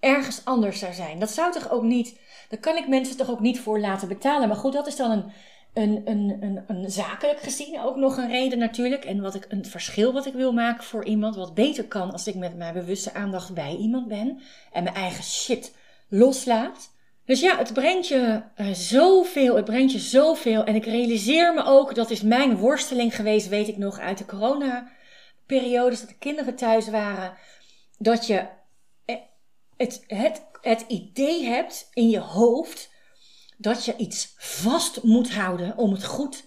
ergens 0.01 0.45
anders 0.45 0.79
zou 0.79 0.93
zijn? 0.93 1.19
Dat 1.19 1.31
zou 1.31 1.53
toch 1.53 1.71
ook 1.71 1.83
niet, 1.83 2.21
daar 2.49 2.61
kan 2.61 2.77
ik 2.77 2.89
mensen 2.89 3.17
toch 3.17 3.31
ook 3.31 3.41
niet 3.41 3.61
voor 3.61 3.81
laten 3.81 4.09
betalen. 4.09 4.49
Maar 4.49 4.57
goed, 4.57 4.73
dat 4.73 4.87
is 4.87 4.97
dan 4.97 5.11
een, 5.11 5.33
een, 5.77 6.03
een, 6.05 6.37
een, 6.41 6.65
een 6.67 6.91
zakelijk 6.91 7.41
gezien 7.41 7.81
ook 7.81 7.97
nog 7.97 8.17
een 8.17 8.29
reden 8.29 8.59
natuurlijk. 8.59 9.05
En 9.05 9.21
wat 9.21 9.35
ik, 9.35 9.47
een 9.49 9.65
verschil 9.65 10.13
wat 10.13 10.27
ik 10.27 10.33
wil 10.33 10.53
maken 10.53 10.85
voor 10.85 11.05
iemand, 11.05 11.37
wat 11.37 11.55
beter 11.55 11.85
kan 11.85 12.13
als 12.13 12.27
ik 12.27 12.35
met 12.35 12.57
mijn 12.57 12.75
bewuste 12.75 13.15
aandacht 13.15 13.55
bij 13.55 13.77
iemand 13.77 14.09
ben. 14.09 14.41
En 14.73 14.83
mijn 14.83 14.95
eigen 14.95 15.25
shit 15.25 15.75
loslaat. 16.09 16.95
Dus 17.25 17.41
ja, 17.41 17.59
het 17.59 17.73
brengt 17.73 18.09
je 18.09 18.43
uh, 18.57 18.71
zoveel, 18.73 19.57
het 19.57 19.65
brengt 19.65 19.93
je 19.93 19.99
zoveel. 19.99 20.65
En 20.65 20.75
ik 20.75 20.85
realiseer 20.85 21.55
me 21.55 21.65
ook, 21.65 21.95
dat 21.95 22.11
is 22.11 22.23
mijn 22.23 22.57
worsteling 22.57 23.17
geweest, 23.17 23.49
weet 23.49 23.69
ik 23.69 23.77
nog, 23.77 23.99
uit 23.99 24.19
de 24.19 24.25
corona-periodes, 24.25 26.01
dat 26.01 26.09
de 26.09 26.19
kinderen 26.19 26.55
thuis 26.55 26.89
waren, 26.89 27.37
dat 27.99 28.27
je 28.27 28.47
eh, 29.05 29.17
het, 29.77 30.05
het, 30.07 30.43
het 30.61 30.85
idee 30.89 31.45
hebt 31.45 31.91
in 31.93 32.09
je 32.09 32.21
hoofd 32.21 32.95
dat 33.57 33.85
je 33.85 33.97
iets 33.97 34.35
vast 34.37 35.03
moet 35.03 35.33
houden 35.33 35.77
om 35.77 35.93
het 35.93 36.05
goed 36.05 36.45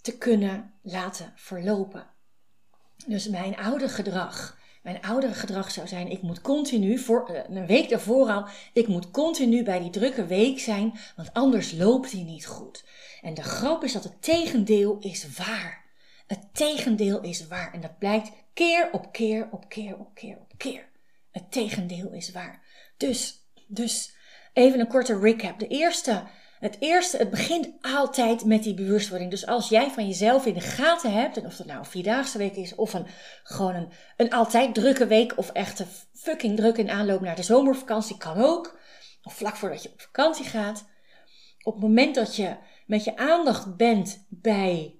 te 0.00 0.18
kunnen 0.18 0.74
laten 0.82 1.32
verlopen. 1.36 2.06
Dus 3.06 3.28
mijn 3.28 3.56
oude 3.56 3.88
gedrag, 3.88 4.58
mijn 4.82 5.02
oudere 5.02 5.34
gedrag 5.34 5.70
zou 5.70 5.88
zijn: 5.88 6.10
ik 6.10 6.22
moet 6.22 6.40
continu, 6.40 6.98
voor, 6.98 7.28
eh, 7.28 7.56
een 7.56 7.66
week 7.66 7.88
daarvoor 7.88 8.30
al, 8.30 8.46
ik 8.72 8.88
moet 8.88 9.10
continu 9.10 9.62
bij 9.62 9.78
die 9.78 9.90
drukke 9.90 10.26
week 10.26 10.58
zijn, 10.58 10.98
want 11.16 11.32
anders 11.32 11.72
loopt 11.72 12.10
die 12.10 12.24
niet 12.24 12.46
goed. 12.46 12.84
En 13.22 13.34
de 13.34 13.42
grap 13.42 13.84
is 13.84 13.92
dat 13.92 14.04
het 14.04 14.22
tegendeel 14.22 14.98
is 15.00 15.36
waar. 15.36 15.84
Het 16.26 16.48
tegendeel 16.52 17.20
is 17.20 17.46
waar. 17.46 17.72
En 17.72 17.80
dat 17.80 17.98
blijkt 17.98 18.30
keer 18.52 18.88
op 18.92 19.12
keer 19.12 19.48
op 19.50 19.68
keer 19.68 19.98
op 19.98 20.14
keer 20.14 20.36
op 20.36 20.52
keer. 20.56 20.88
Het 21.30 21.52
tegendeel 21.52 22.12
is 22.12 22.30
waar. 22.30 22.62
Dus, 22.96 23.40
dus 23.66 24.15
even 24.56 24.80
een 24.80 24.88
korte 24.88 25.18
recap. 25.18 25.58
De 25.58 25.66
eerste 25.66 26.22
het 26.58 26.76
eerste, 26.78 27.16
het 27.16 27.30
begint 27.30 27.72
altijd 27.80 28.44
met 28.44 28.62
die 28.62 28.74
bewustwording. 28.74 29.30
Dus 29.30 29.46
als 29.46 29.68
jij 29.68 29.90
van 29.90 30.06
jezelf 30.06 30.46
in 30.46 30.54
de 30.54 30.60
gaten 30.60 31.12
hebt, 31.12 31.36
en 31.36 31.46
of 31.46 31.56
dat 31.56 31.66
nou 31.66 31.78
een 31.78 31.84
vierdaagse 31.84 32.38
week 32.38 32.56
is, 32.56 32.74
of 32.74 32.94
een, 32.94 33.06
gewoon 33.42 33.74
een, 33.74 33.92
een 34.16 34.30
altijd 34.30 34.74
drukke 34.74 35.06
week, 35.06 35.32
of 35.36 35.50
echt 35.50 35.78
een 35.78 35.86
fucking 36.12 36.56
druk 36.56 36.76
in 36.76 36.90
aanloop 36.90 37.20
naar 37.20 37.36
de 37.36 37.42
zomervakantie, 37.42 38.16
kan 38.16 38.36
ook. 38.36 38.78
Of 39.22 39.34
vlak 39.34 39.56
voordat 39.56 39.82
je 39.82 39.90
op 39.92 40.00
vakantie 40.00 40.44
gaat. 40.44 40.88
Op 41.62 41.72
het 41.72 41.82
moment 41.82 42.14
dat 42.14 42.36
je 42.36 42.56
met 42.86 43.04
je 43.04 43.16
aandacht 43.16 43.76
bent 43.76 44.26
bij, 44.28 44.98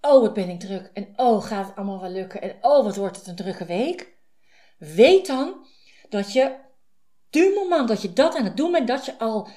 oh 0.00 0.20
wat 0.20 0.34
ben 0.34 0.48
ik 0.48 0.60
druk, 0.60 0.90
en 0.92 1.12
oh 1.16 1.44
gaat 1.44 1.66
het 1.66 1.76
allemaal 1.76 2.00
wel 2.00 2.10
lukken, 2.10 2.42
en 2.42 2.56
oh 2.60 2.84
wat 2.84 2.96
wordt 2.96 3.16
het 3.16 3.26
een 3.26 3.36
drukke 3.36 3.64
week. 3.64 4.16
Weet 4.78 5.26
dan 5.26 5.66
dat 6.08 6.32
je, 6.32 6.56
du 7.30 7.52
moment 7.54 7.88
dat 7.88 8.02
je 8.02 8.12
dat 8.12 8.34
aan 8.34 8.44
het 8.44 8.56
doen 8.56 8.72
bent, 8.72 8.88
dat 8.88 9.04
je 9.04 9.18
al 9.18 9.48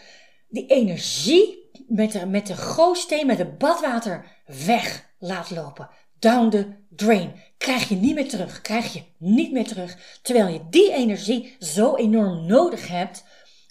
die 0.47 0.65
energie 0.65 1.69
met 1.87 2.11
de, 2.11 2.25
met 2.25 2.47
de 2.47 2.55
gootsteen, 2.55 3.27
met 3.27 3.37
het 3.37 3.57
badwater 3.57 4.25
weg 4.65 5.09
laat 5.19 5.49
lopen. 5.49 5.89
Down 6.19 6.49
the 6.49 6.67
drain. 6.89 7.33
Krijg 7.57 7.89
je 7.89 7.95
niet 7.95 8.15
meer 8.15 8.29
terug. 8.29 8.61
Krijg 8.61 8.93
je 8.93 9.03
niet 9.17 9.51
meer 9.51 9.67
terug. 9.67 10.19
Terwijl 10.21 10.47
je 10.47 10.69
die 10.69 10.93
energie 10.93 11.55
zo 11.59 11.95
enorm 11.95 12.45
nodig 12.45 12.87
hebt 12.87 13.23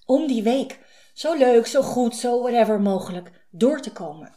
om 0.06 0.26
die 0.26 0.42
week 0.42 0.78
zo 1.18 1.34
leuk, 1.34 1.66
zo 1.66 1.82
goed, 1.82 2.16
zo 2.16 2.42
whatever 2.42 2.80
mogelijk 2.80 3.30
door 3.50 3.80
te 3.80 3.92
komen. 3.92 4.34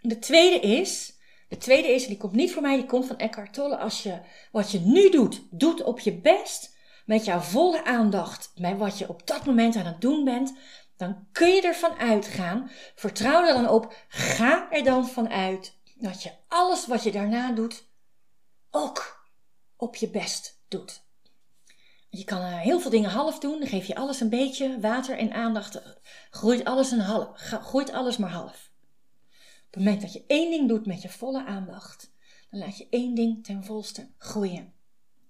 De 0.00 0.18
tweede 0.18 0.60
is, 0.60 1.14
de 1.48 1.56
tweede 1.56 1.88
is, 1.88 2.02
en 2.02 2.08
die 2.08 2.18
komt 2.18 2.32
niet 2.32 2.52
voor 2.52 2.62
mij, 2.62 2.76
die 2.76 2.86
komt 2.86 3.06
van 3.06 3.18
Eckhart 3.18 3.54
Tolle. 3.54 3.76
Als 3.76 4.02
je 4.02 4.18
wat 4.52 4.70
je 4.70 4.80
nu 4.80 5.10
doet, 5.10 5.42
doet 5.50 5.82
op 5.82 6.00
je 6.00 6.12
best, 6.12 6.76
met 7.04 7.24
jouw 7.24 7.40
volle 7.40 7.84
aandacht, 7.84 8.52
met 8.56 8.78
wat 8.78 8.98
je 8.98 9.08
op 9.08 9.26
dat 9.26 9.46
moment 9.46 9.76
aan 9.76 9.86
het 9.86 10.00
doen 10.00 10.24
bent, 10.24 10.54
dan 10.96 11.26
kun 11.32 11.48
je 11.48 11.62
ervan 11.62 11.96
uitgaan. 11.96 12.70
Vertrouw 12.94 13.46
er 13.46 13.54
dan 13.54 13.68
op. 13.68 13.94
Ga 14.08 14.70
er 14.70 14.84
dan 14.84 15.08
vanuit 15.08 15.78
dat 15.94 16.22
je 16.22 16.32
alles 16.48 16.86
wat 16.86 17.02
je 17.02 17.12
daarna 17.12 17.52
doet 17.52 17.86
ook 18.70 19.26
op 19.76 19.96
je 19.96 20.10
best 20.10 20.60
doet. 20.68 21.02
Je 22.08 22.24
kan 22.24 22.40
uh, 22.40 22.58
heel 22.58 22.80
veel 22.80 22.90
dingen 22.90 23.10
half 23.10 23.38
doen. 23.38 23.58
Dan 23.58 23.68
geef 23.68 23.86
je 23.86 23.94
alles 23.94 24.20
een 24.20 24.28
beetje 24.28 24.80
water 24.80 25.18
en 25.18 25.32
aandacht. 25.32 25.82
Groeit 26.30 26.64
alles, 26.64 26.90
een 26.90 27.00
half, 27.00 27.28
groeit 27.38 27.92
alles 27.92 28.16
maar 28.16 28.30
half. 28.30 28.70
Op 29.66 29.78
het 29.78 29.84
moment 29.84 30.00
dat 30.00 30.12
je 30.12 30.24
één 30.26 30.50
ding 30.50 30.68
doet 30.68 30.86
met 30.86 31.02
je 31.02 31.08
volle 31.08 31.44
aandacht, 31.44 32.12
dan 32.50 32.60
laat 32.60 32.78
je 32.78 32.86
één 32.90 33.14
ding 33.14 33.44
ten 33.44 33.64
volste 33.64 34.10
groeien. 34.18 34.72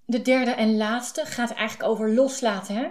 De 0.04 0.22
derde 0.22 0.50
en 0.50 0.76
laatste 0.76 1.24
gaat 1.24 1.52
eigenlijk 1.52 1.90
over 1.90 2.14
loslaten. 2.14 2.76
Hè? 2.76 2.88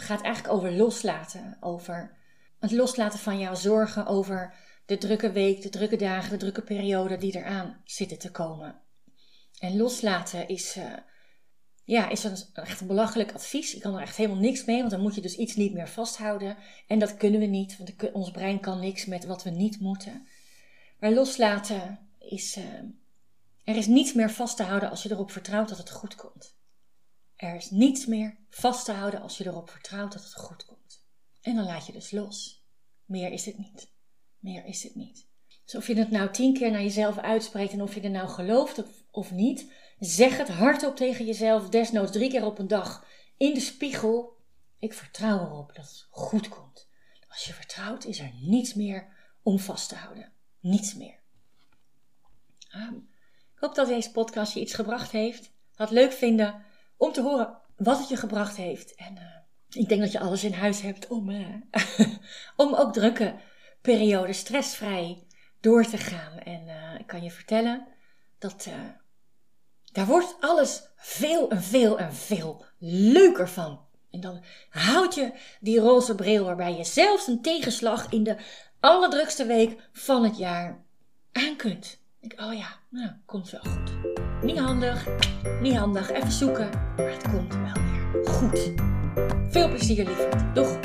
gaat 0.00 0.22
eigenlijk 0.22 0.54
over 0.54 0.72
loslaten. 0.72 1.56
Over 1.60 2.16
het 2.58 2.72
loslaten 2.72 3.18
van 3.18 3.38
jouw 3.38 3.54
zorgen 3.54 4.06
over 4.06 4.54
de 4.86 4.98
drukke 4.98 5.32
week, 5.32 5.62
de 5.62 5.68
drukke 5.68 5.96
dagen, 5.96 6.30
de 6.30 6.36
drukke 6.36 6.62
periode 6.62 7.16
die 7.16 7.36
eraan 7.36 7.80
zitten 7.84 8.18
te 8.18 8.30
komen. 8.30 8.80
En 9.58 9.76
loslaten 9.76 10.48
is, 10.48 10.76
uh, 10.76 10.92
ja, 11.84 12.08
is 12.08 12.24
een, 12.24 12.36
echt 12.52 12.80
een 12.80 12.86
belachelijk 12.86 13.32
advies. 13.32 13.74
Ik 13.74 13.80
kan 13.80 13.94
er 13.94 14.00
echt 14.00 14.16
helemaal 14.16 14.40
niks 14.40 14.64
mee, 14.64 14.78
want 14.78 14.90
dan 14.90 15.00
moet 15.00 15.14
je 15.14 15.20
dus 15.20 15.36
iets 15.36 15.56
niet 15.56 15.72
meer 15.72 15.88
vasthouden. 15.88 16.56
En 16.86 16.98
dat 16.98 17.16
kunnen 17.16 17.40
we 17.40 17.46
niet, 17.46 17.76
want 17.76 18.12
ons 18.12 18.30
brein 18.30 18.60
kan 18.60 18.80
niks 18.80 19.06
met 19.06 19.24
wat 19.24 19.42
we 19.42 19.50
niet 19.50 19.80
moeten. 19.80 20.26
Maar 20.98 21.12
loslaten 21.12 21.98
is, 22.18 22.56
uh, 22.56 22.64
er 23.68 23.76
is 23.76 23.86
niets 23.86 24.12
meer 24.12 24.30
vast 24.30 24.56
te 24.56 24.62
houden 24.62 24.90
als 24.90 25.02
je 25.02 25.10
erop 25.10 25.30
vertrouwt 25.30 25.68
dat 25.68 25.78
het 25.78 25.90
goed 25.90 26.14
komt. 26.14 26.56
Er 27.36 27.54
is 27.54 27.70
niets 27.70 28.06
meer 28.06 28.38
vast 28.50 28.84
te 28.84 28.92
houden 28.92 29.20
als 29.20 29.38
je 29.38 29.46
erop 29.46 29.70
vertrouwt 29.70 30.12
dat 30.12 30.22
het 30.22 30.34
goed 30.34 30.64
komt. 30.64 31.04
En 31.40 31.54
dan 31.54 31.64
laat 31.64 31.86
je 31.86 31.92
dus 31.92 32.10
los. 32.10 32.64
Meer 33.04 33.32
is 33.32 33.44
het 33.44 33.58
niet. 33.58 33.92
Meer 34.38 34.64
is 34.64 34.82
het 34.82 34.94
niet. 34.94 35.26
Dus 35.64 35.74
of 35.74 35.86
je 35.86 35.94
het 35.94 36.10
nou 36.10 36.30
tien 36.30 36.54
keer 36.54 36.70
naar 36.70 36.82
jezelf 36.82 37.18
uitspreekt 37.18 37.72
en 37.72 37.82
of 37.82 37.94
je 37.94 38.00
er 38.00 38.10
nou 38.10 38.28
gelooft 38.28 38.82
of, 39.10 39.30
niet, 39.30 39.72
zeg 39.98 40.36
het 40.36 40.48
hardop 40.48 40.96
tegen 40.96 41.24
jezelf, 41.24 41.68
desnoods 41.68 42.12
drie 42.12 42.30
keer 42.30 42.44
op 42.44 42.58
een 42.58 42.68
dag 42.68 43.06
in 43.36 43.54
de 43.54 43.60
spiegel. 43.60 44.36
Ik 44.78 44.94
vertrouw 44.94 45.40
erop 45.40 45.74
dat 45.74 45.88
het 45.88 46.06
goed 46.10 46.48
komt. 46.48 46.88
Als 47.28 47.44
je 47.44 47.52
vertrouwt, 47.52 48.04
is 48.04 48.18
er 48.18 48.32
niets 48.40 48.74
meer 48.74 49.16
om 49.42 49.58
vast 49.58 49.88
te 49.88 49.94
houden. 49.94 50.32
Niets 50.60 50.94
meer. 50.94 51.18
Um, 52.74 53.08
ik 53.58 53.64
hoop 53.64 53.74
dat 53.74 53.86
deze 53.86 54.10
podcast 54.10 54.52
je 54.52 54.60
iets 54.60 54.74
gebracht 54.74 55.10
heeft. 55.10 55.52
Had 55.74 55.90
leuk 55.90 56.12
vinden 56.12 56.64
om 56.96 57.12
te 57.12 57.22
horen 57.22 57.58
wat 57.76 57.98
het 57.98 58.08
je 58.08 58.16
gebracht 58.16 58.56
heeft. 58.56 58.94
En 58.94 59.16
uh, 59.16 59.82
ik 59.82 59.88
denk 59.88 60.00
dat 60.00 60.12
je 60.12 60.20
alles 60.20 60.44
in 60.44 60.52
huis 60.52 60.80
hebt 60.80 61.06
om, 61.06 61.30
uh, 61.30 61.54
om 62.56 62.74
ook 62.74 62.92
drukke 62.92 63.34
perioden 63.80 64.34
stressvrij 64.34 65.26
door 65.60 65.84
te 65.84 65.96
gaan. 65.98 66.38
En 66.38 66.68
uh, 66.68 66.98
ik 66.98 67.06
kan 67.06 67.22
je 67.22 67.30
vertellen 67.30 67.86
dat 68.38 68.68
daar 69.92 70.06
wordt 70.06 70.36
alles 70.40 70.82
veel 70.96 71.50
en 71.50 71.62
veel 71.62 71.98
en 71.98 72.14
veel 72.14 72.64
leuker 72.78 73.48
van. 73.48 73.86
En 74.10 74.20
dan 74.20 74.42
houd 74.70 75.14
je 75.14 75.32
die 75.60 75.78
roze 75.78 76.14
bril 76.14 76.44
waarbij 76.44 76.76
je 76.76 76.84
zelfs 76.84 77.26
een 77.26 77.42
tegenslag 77.42 78.12
in 78.12 78.22
de 78.22 78.36
allerdrukste 78.80 79.46
week 79.46 79.88
van 79.92 80.24
het 80.24 80.38
jaar 80.38 80.84
aan 81.32 81.56
kunt. 81.56 81.97
Ik, 82.20 82.34
oh 82.40 82.54
ja, 82.54 82.66
nou, 82.88 83.10
komt 83.26 83.50
wel 83.50 83.60
goed. 83.60 83.92
Niet 84.42 84.58
handig, 84.58 85.06
niet 85.60 85.76
handig, 85.76 86.10
even 86.10 86.32
zoeken, 86.32 86.70
maar 86.96 87.10
het 87.10 87.30
komt 87.30 87.54
wel 87.54 87.82
weer 87.84 88.28
goed. 88.28 88.72
Veel 89.50 89.68
plezier, 89.68 90.04
lieverd. 90.04 90.54
Doeg! 90.54 90.78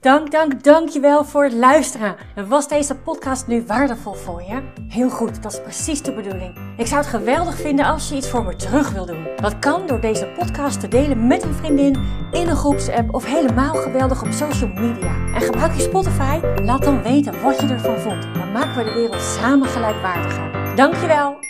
Dank, 0.00 0.30
dank, 0.30 0.62
dankjewel 0.64 1.24
voor 1.24 1.44
het 1.44 1.52
luisteren. 1.52 2.16
Was 2.48 2.68
deze 2.68 2.94
podcast 2.94 3.46
nu 3.46 3.64
waardevol 3.66 4.14
voor 4.14 4.42
je? 4.42 4.62
Heel 4.88 5.10
goed, 5.10 5.42
dat 5.42 5.52
is 5.52 5.62
precies 5.62 6.02
de 6.02 6.12
bedoeling. 6.12 6.67
Ik 6.78 6.86
zou 6.86 7.00
het 7.00 7.10
geweldig 7.10 7.56
vinden 7.56 7.84
als 7.84 8.08
je 8.08 8.14
iets 8.14 8.28
voor 8.28 8.44
me 8.44 8.56
terug 8.56 8.90
wil 8.90 9.06
doen. 9.06 9.26
Dat 9.36 9.58
kan 9.58 9.86
door 9.86 10.00
deze 10.00 10.26
podcast 10.38 10.80
te 10.80 10.88
delen 10.88 11.26
met 11.26 11.42
een 11.42 11.54
vriendin, 11.54 11.96
in 12.30 12.48
een 12.48 12.56
groepsapp 12.56 13.14
of 13.14 13.24
helemaal 13.24 13.74
geweldig 13.74 14.22
op 14.22 14.32
social 14.32 14.70
media. 14.74 15.34
En 15.34 15.40
gebruik 15.40 15.74
je 15.74 15.82
Spotify? 15.82 16.40
Laat 16.62 16.82
dan 16.82 17.02
weten 17.02 17.42
wat 17.42 17.60
je 17.60 17.66
ervan 17.66 17.98
vond. 17.98 18.22
Dan 18.22 18.52
maken 18.52 18.76
we 18.76 18.84
de 18.84 18.94
wereld 18.94 19.22
samen 19.22 19.68
gelijkwaardiger. 19.68 20.76
Dankjewel 20.76 21.47